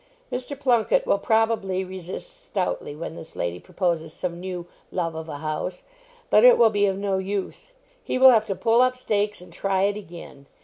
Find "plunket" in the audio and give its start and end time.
0.59-1.05